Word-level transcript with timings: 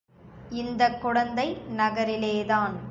இந்தக் 0.51 1.01
குடந்தை 1.01 1.47
நகரிலேதான். 1.77 2.75